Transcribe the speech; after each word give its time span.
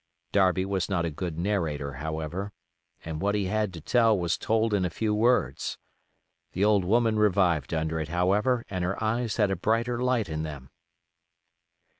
Darby 0.31 0.65
was 0.65 0.89
not 0.89 1.05
a 1.05 1.11
good 1.11 1.37
narrator, 1.37 1.93
however, 1.93 2.51
and 3.05 3.21
what 3.21 3.35
he 3.35 3.45
had 3.45 3.71
to 3.71 3.79
tell 3.79 4.17
was 4.17 4.35
told 4.35 4.73
in 4.73 4.83
a 4.83 4.89
few 4.89 5.13
words. 5.13 5.77
The 6.53 6.65
old 6.65 6.83
woman 6.83 7.19
revived 7.19 7.71
under 7.71 7.99
it, 7.99 8.07
however, 8.07 8.65
and 8.67 8.83
her 8.83 8.97
eyes 9.03 9.37
had 9.37 9.51
a 9.51 9.55
brighter 9.55 10.01
light 10.03 10.27
in 10.27 10.41
them. 10.41 10.71